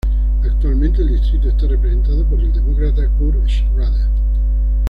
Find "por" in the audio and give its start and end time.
2.25-2.39